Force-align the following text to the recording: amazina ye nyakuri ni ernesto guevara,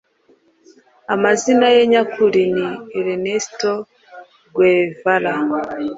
amazina 1.13 1.65
ye 1.75 1.81
nyakuri 1.91 2.43
ni 2.57 2.67
ernesto 2.99 3.71
guevara, 4.55 5.33